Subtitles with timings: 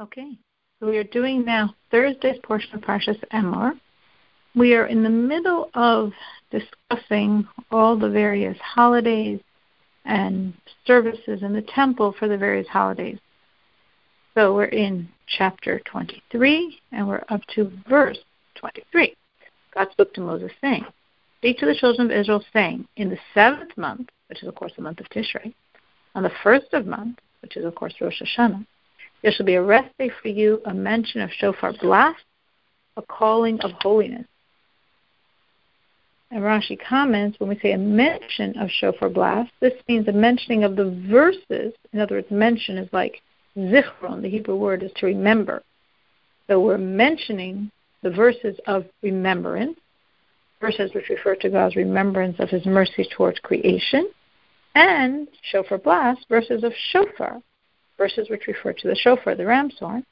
[0.00, 0.38] Okay,
[0.78, 3.72] so we are doing now Thursday's portion of Parshas Emor.
[4.54, 6.12] We are in the middle of
[6.52, 9.40] discussing all the various holidays
[10.04, 10.54] and
[10.86, 13.18] services in the temple for the various holidays.
[14.34, 18.18] So we're in chapter 23 and we're up to verse
[18.54, 19.16] 23.
[19.74, 20.84] God spoke to Moses saying,
[21.38, 24.72] Speak to the children of Israel, saying, In the seventh month, which is of course
[24.76, 25.52] the month of Tishrei,
[26.14, 28.64] on the first of month, which is of course Rosh Hashanah,
[29.22, 32.22] there shall be a rest day for you, a mention of shofar blast,
[32.96, 34.26] a calling of holiness.
[36.30, 40.62] And Rashi comments when we say a mention of shofar blast, this means a mentioning
[40.62, 41.72] of the verses.
[41.92, 43.22] In other words, mention is like
[43.56, 44.20] zichron.
[44.22, 45.62] The Hebrew word is to remember.
[46.46, 47.70] So we're mentioning
[48.02, 49.78] the verses of remembrance,
[50.60, 54.10] verses which refer to God's remembrance of His mercy towards creation,
[54.74, 57.40] and shofar blast, verses of shofar,
[57.98, 60.04] verses which refer to the shofar, the ram's horn,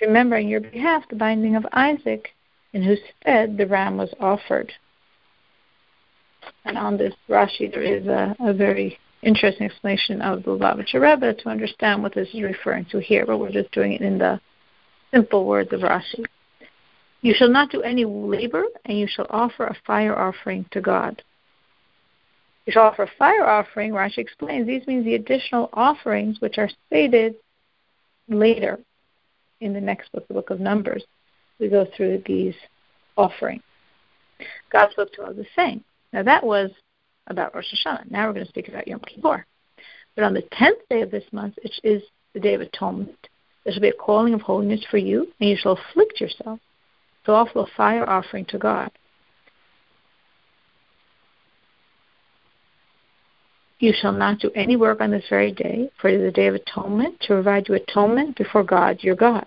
[0.00, 2.28] remembering your behalf the binding of Isaac,
[2.72, 4.72] in whose stead the ram was offered.
[6.64, 11.34] And on this Rashi, there is a, a very interesting explanation of the Lubavitcher Rebbe
[11.34, 14.40] to understand what this is referring to here, but we're just doing it in the
[15.12, 16.24] simple words of Rashi.
[17.20, 21.22] You shall not do any labor, and you shall offer a fire offering to God.
[22.66, 26.70] You shall offer a fire offering, Rashi explains, these means the additional offerings which are
[26.86, 27.34] stated
[28.28, 28.78] later
[29.60, 31.04] in the next book, the book of Numbers.
[31.58, 32.54] We go through these
[33.16, 33.62] offerings.
[34.70, 36.70] God spoke to Moses saying, now that was
[37.26, 38.10] about Rosh Hashanah.
[38.10, 39.44] Now we're going to speak about Yom Kippur.
[40.14, 42.02] But on the tenth day of this month, which is
[42.34, 43.28] the Day of Atonement,
[43.64, 46.58] there shall be a calling of holiness for you, and you shall afflict yourself
[47.24, 48.90] to offer a fire offering to God.
[53.82, 56.46] You shall not do any work on this very day, for it is a day
[56.46, 59.44] of atonement, to provide you atonement before God, your God.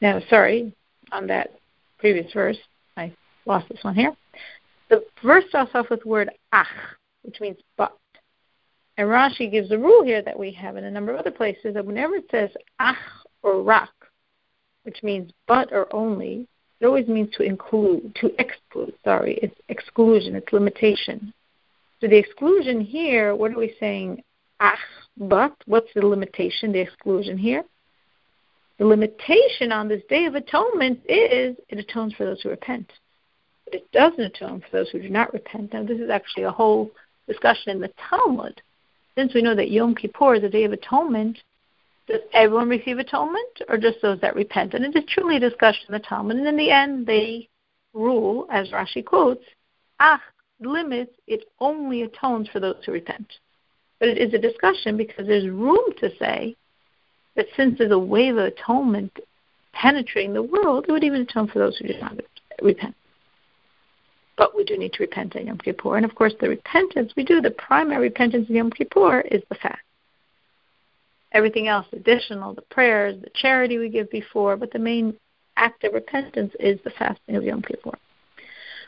[0.00, 0.72] Now, sorry,
[1.10, 1.50] on that
[1.98, 2.58] previous verse,
[2.96, 3.12] I
[3.44, 4.14] lost this one here.
[4.88, 6.68] The verse starts off with the word ach,
[7.22, 7.98] which means but.
[8.96, 11.74] And Rashi gives a rule here that we have in a number of other places
[11.74, 12.94] that whenever it says ach
[13.42, 13.90] or rak,
[14.84, 16.46] which means but or only,
[16.80, 21.32] it always means to include, to exclude, sorry, it's exclusion, it's limitation.
[22.00, 24.22] So the exclusion here, what are we saying?
[24.60, 24.78] Ah,
[25.16, 27.64] but what's the limitation, the exclusion here?
[28.78, 32.92] The limitation on this day of atonement is it atones for those who repent.
[33.64, 35.72] But it doesn't atone for those who do not repent.
[35.72, 36.90] Now, this is actually a whole
[37.26, 38.60] discussion in the Talmud.
[39.14, 41.38] Since we know that Yom Kippur is a day of atonement,
[42.06, 44.74] does everyone receive atonement or just those that repent?
[44.74, 46.36] And it is truly a discussion the Talmud.
[46.36, 47.48] And in the end, they
[47.92, 49.44] rule, as Rashi quotes,
[49.98, 50.22] ah,
[50.60, 53.26] limits, it only atones for those who repent.
[53.98, 56.54] But it is a discussion because there's room to say
[57.34, 59.18] that since there's a wave of atonement
[59.72, 62.18] penetrating the world, it would even atone for those who do not
[62.62, 62.94] repent.
[64.36, 65.96] But we do need to repent in Yom Kippur.
[65.96, 69.54] And of course, the repentance we do, the primary repentance in Yom Kippur is the
[69.56, 69.80] fast
[71.36, 75.14] everything else additional, the prayers, the charity we give before, but the main
[75.58, 77.92] act of repentance is the fasting of Yom Kippur.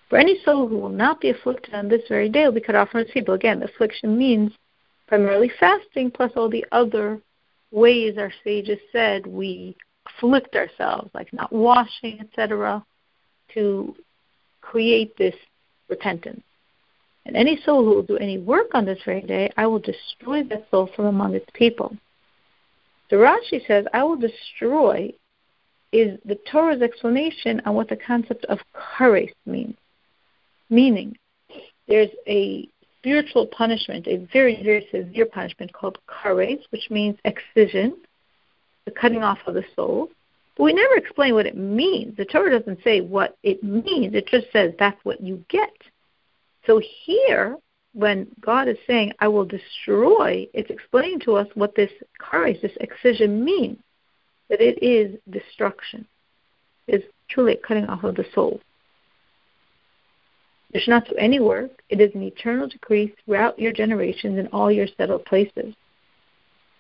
[0.09, 2.75] For any soul who will not be afflicted on this very day will be cut
[2.75, 3.35] off from its people.
[3.35, 4.53] Again, affliction means
[5.07, 7.21] primarily fasting plus all the other
[7.71, 9.77] ways our sages said we
[10.07, 12.83] afflict ourselves, like not washing, etc.,
[13.53, 13.95] to
[14.63, 15.35] create this
[15.91, 16.43] repentance.
[17.27, 20.45] And any soul who will do any work on this very day, I will destroy
[20.45, 21.95] that soul from among its people.
[23.11, 25.13] So Rashi says, I will destroy
[25.93, 29.77] is the Torah's explanation on what the concept of kares means.
[30.69, 31.17] Meaning,
[31.87, 32.69] there's a
[32.99, 37.97] spiritual punishment, a very, very severe punishment called kares, which means excision,
[38.85, 40.11] the cutting off of the soul.
[40.57, 42.17] But we never explain what it means.
[42.17, 45.73] The Torah doesn't say what it means, it just says that's what you get.
[46.67, 47.57] So here,
[47.95, 51.91] when God is saying, I will destroy, it's explaining to us what this
[52.21, 53.79] kares, this excision means.
[54.51, 56.07] That it is destruction.
[56.87, 58.61] It's truly cutting off of the soul.
[60.73, 61.83] You should not do any work.
[61.89, 65.75] It is an eternal decree throughout your generations in all your settled places.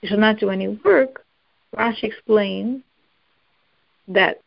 [0.00, 1.24] You shall not do any work.
[1.76, 2.82] Rashi explains
[4.08, 4.40] that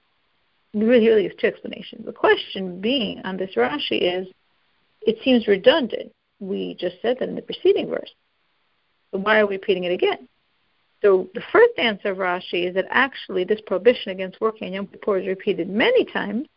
[0.73, 2.05] really, really is two explanations.
[2.05, 4.27] The question being on this Rashi is,
[5.01, 6.11] it seems redundant
[6.41, 8.11] we just said that in the preceding verse.
[9.11, 10.27] So why are we repeating it again?
[11.01, 14.87] So the first answer of Rashi is that actually this prohibition against working on Yom
[14.87, 16.47] Kippur is repeated many times.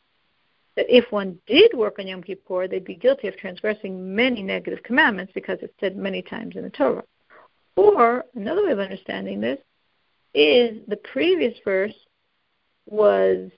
[0.77, 4.83] That if one did work on Yom Kippur, they'd be guilty of transgressing many negative
[4.83, 7.05] commandments because it's said many times in the Torah.
[7.77, 9.61] Or another way of understanding this
[10.35, 11.95] is the previous verse
[12.87, 13.51] was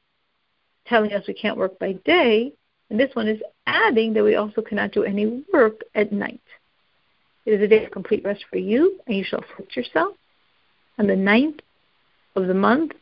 [0.87, 2.53] telling us we can't work by day,
[2.91, 6.41] and this one is adding that we also cannot do any work at night.
[7.45, 10.15] It is a day of complete rest for you, and you shall afflict yourself.
[10.99, 11.61] On the ninth
[12.35, 12.93] of the month,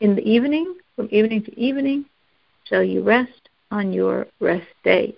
[0.00, 2.04] in the evening, from evening to evening,
[2.64, 5.14] shall you rest on your rest day.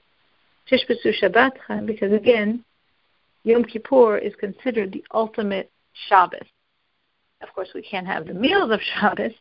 [0.69, 2.65] Because again,
[3.45, 5.71] Yom Kippur is considered the ultimate
[6.09, 6.47] Shabbos.
[7.43, 9.33] Of course, we can't have the meals of Shabbos,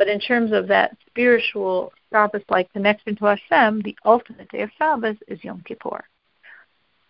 [0.00, 5.16] but in terms of that spiritual Shabbos-like connection to Hashem, the ultimate day of Shabbos
[5.28, 6.02] is Yom Kippur.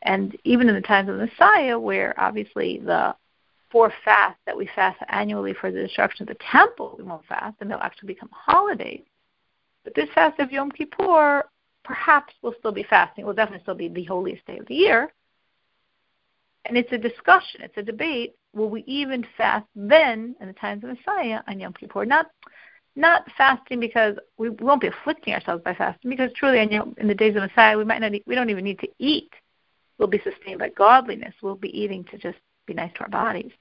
[0.03, 3.15] And even in the times of Messiah, where obviously the
[3.71, 7.55] four fasts that we fast annually for the destruction of the temple, we won't fast,
[7.61, 9.05] and they'll actually become holidays.
[9.85, 11.45] But this fast of Yom Kippur,
[11.85, 13.23] perhaps we'll still be fasting.
[13.23, 15.13] It will definitely still be the holiest day of the year.
[16.65, 18.35] And it's a discussion, it's a debate.
[18.53, 22.05] Will we even fast then, in the times of Messiah, on Yom Kippur?
[22.05, 22.27] Not
[22.97, 27.37] not fasting because we won't be afflicting ourselves by fasting, because truly, in the days
[27.37, 29.33] of Messiah, we might not, we don't even need to eat.
[29.99, 31.35] We'll be sustained by godliness.
[31.43, 33.53] We'll be eating to just be nice to our bodies.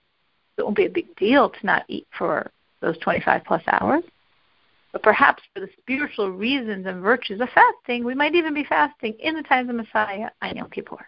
[0.57, 4.03] It won't be a big deal to not eat for those 25 plus hours.
[4.91, 9.15] But perhaps for the spiritual reasons and virtues of fasting, we might even be fasting
[9.19, 11.07] in the times of Messiah on Yom Kippur.